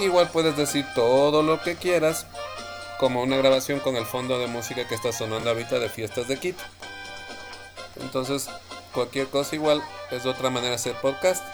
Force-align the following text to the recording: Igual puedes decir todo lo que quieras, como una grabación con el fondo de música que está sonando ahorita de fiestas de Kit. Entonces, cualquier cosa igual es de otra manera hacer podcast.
Igual 0.00 0.28
puedes 0.30 0.56
decir 0.56 0.84
todo 0.94 1.42
lo 1.42 1.60
que 1.62 1.76
quieras, 1.76 2.26
como 2.98 3.22
una 3.22 3.36
grabación 3.36 3.80
con 3.80 3.96
el 3.96 4.06
fondo 4.06 4.38
de 4.38 4.46
música 4.46 4.86
que 4.88 4.94
está 4.94 5.12
sonando 5.12 5.50
ahorita 5.50 5.78
de 5.78 5.88
fiestas 5.88 6.26
de 6.28 6.38
Kit. 6.38 6.56
Entonces, 8.00 8.48
cualquier 8.92 9.28
cosa 9.28 9.54
igual 9.54 9.82
es 10.10 10.24
de 10.24 10.30
otra 10.30 10.50
manera 10.50 10.74
hacer 10.74 10.94
podcast. 11.00 11.44